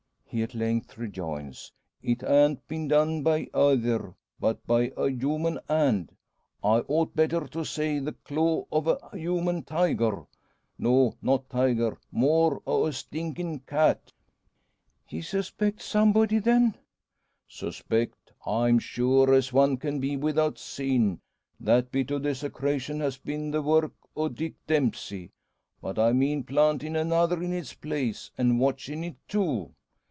he 0.33 0.41
at 0.41 0.55
length 0.55 0.97
rejoins; 0.97 1.73
"it 2.01 2.21
han't 2.21 2.65
been 2.65 2.87
done 2.87 3.21
by 3.21 3.45
eyther; 3.53 4.15
but 4.39 4.65
by 4.65 4.89
a 4.95 5.09
human 5.09 5.59
hand 5.67 6.09
I 6.63 6.77
ought 6.87 7.17
better 7.17 7.45
to 7.49 7.65
say 7.65 7.99
the 7.99 8.13
claw 8.13 8.65
o' 8.71 8.79
a 8.91 9.17
human 9.17 9.63
tiger. 9.63 10.23
No, 10.77 11.17
not 11.21 11.49
tiger; 11.49 11.97
more 12.13 12.61
o' 12.65 12.85
a 12.85 12.93
stinkin' 12.93 13.59
cat!" 13.67 14.13
"Ye 15.09 15.19
suspect 15.19 15.81
somebody, 15.81 16.39
then?" 16.39 16.75
"Suspect! 17.49 18.31
I'm 18.45 18.79
sure, 18.79 19.33
as 19.33 19.51
one 19.51 19.75
can 19.75 19.99
be 19.99 20.15
without 20.15 20.57
seein', 20.57 21.19
that 21.59 21.91
bit 21.91 22.09
o' 22.09 22.19
desecrashun 22.21 23.01
ha' 23.01 23.21
been 23.25 23.51
the 23.51 23.61
work 23.61 23.91
o' 24.15 24.29
Dick 24.29 24.53
Dempsey. 24.65 25.33
But 25.81 25.99
I 25.99 26.13
mean 26.13 26.45
plantin' 26.45 26.95
another 26.95 27.43
in 27.43 27.51
its 27.51 27.73
place, 27.73 28.31
an' 28.37 28.59
watchin' 28.59 29.03
it 29.03 29.17
too. 29.27 29.73